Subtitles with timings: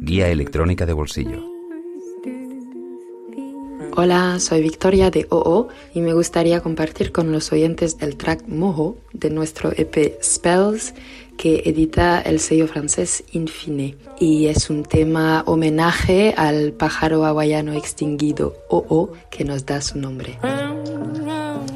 [0.00, 1.51] Guía electrónica de bolsillo.
[3.94, 8.96] Hola, soy Victoria de OO y me gustaría compartir con los oyentes el track Mojo
[9.12, 10.94] de nuestro EP Spells
[11.36, 18.56] que edita el sello francés Infine y es un tema homenaje al pájaro hawaiano extinguido
[18.70, 20.38] OO que nos da su nombre.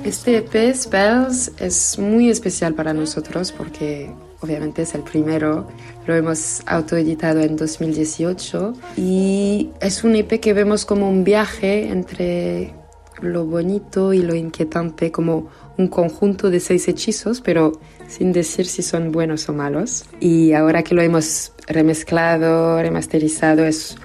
[0.03, 5.67] Este EP Spells es muy especial para nosotros porque obviamente es el primero,
[6.07, 12.75] lo hemos autoeditado en 2018 y es un EP que vemos como un viaje entre
[13.21, 17.73] lo bonito y lo inquietante, como un conjunto de seis hechizos, pero
[18.09, 20.05] sin decir si son buenos o malos.
[20.21, 23.97] Y ahora que lo hemos remezclado, remasterizado, es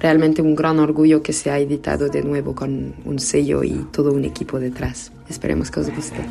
[0.00, 4.12] realmente un gran orgullo que se ha editado de nuevo con un sello y todo
[4.12, 5.12] un equipo detrás.
[5.28, 6.24] Esperemos que os guste.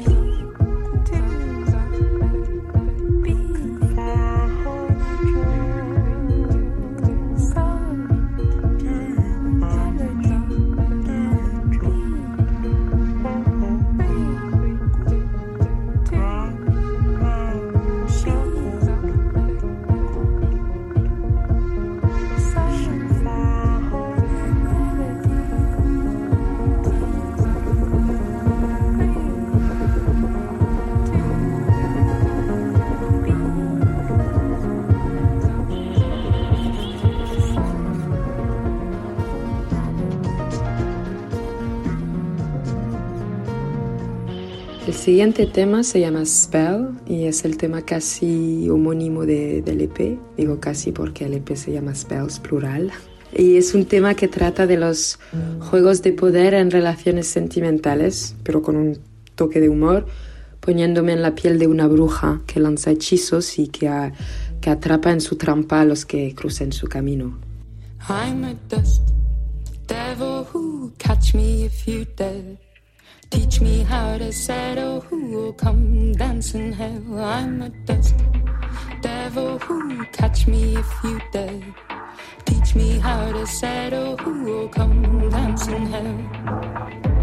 [44.87, 50.17] El siguiente tema se llama Spell y es el tema casi homónimo de, del EP.
[50.37, 52.93] Digo casi porque el EP se llama Spells plural.
[53.35, 55.19] Y es un tema que trata de los
[55.59, 58.97] juegos de poder en relaciones sentimentales, pero con un
[59.35, 60.05] toque de humor,
[60.61, 64.13] poniéndome en la piel de una bruja que lanza hechizos y que,
[64.61, 67.37] que atrapa en su trampa a los que crucen su camino.
[68.07, 69.01] I'm a dust
[69.85, 72.66] devil who catch me if you dare.
[73.29, 77.19] Teach me how to settle who will come dance in hell.
[77.19, 78.15] I'm a dust
[79.01, 81.61] devil who catch me if you dare.
[82.45, 87.16] Teach me how to settle who will come dance in hell.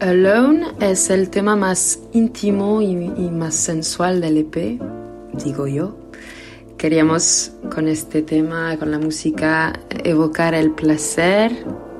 [0.00, 4.78] Alone es el tema más íntimo y, más sensual del EP,
[5.42, 5.96] digo yo.
[6.76, 9.72] Queríamos con este tema, con la música,
[10.04, 11.50] evocar el placer,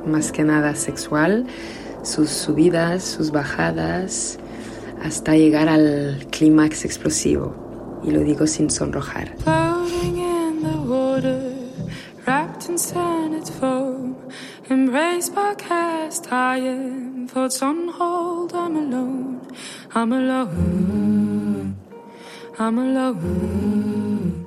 [0.07, 1.47] más que nada sexual,
[2.03, 4.39] sus subidas, sus bajadas,
[5.03, 7.55] hasta llegar al clímax explosivo.
[8.05, 9.34] Y lo digo sin sonrojar.
[14.69, 18.53] Embraced by cast iron, thoughts on hold.
[18.53, 19.47] I'm alone,
[19.94, 21.77] I'm alone,
[22.59, 24.44] I'm alone,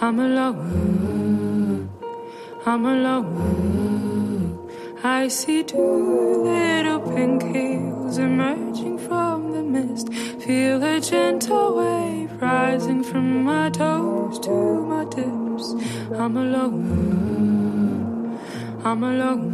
[0.00, 1.90] I'm alone,
[2.64, 4.70] I'm alone.
[5.02, 10.12] I see two little pink heels emerging from the mist.
[10.44, 14.52] Feel a gentle wave rising from my toes to
[14.86, 15.74] my tips.
[16.14, 17.81] I'm alone.
[18.84, 19.48] I'm alone.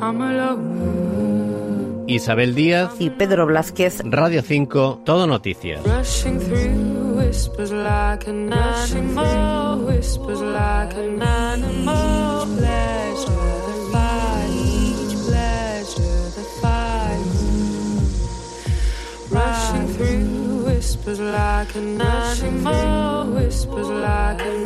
[0.00, 2.04] I'm alone.
[2.06, 4.02] Isabel Díaz y Pedro Blázquez.
[4.04, 5.82] Radio 5, Todo Noticias.
[5.84, 9.44] Rushing through whispers like an animal,
[23.34, 24.63] whispers like an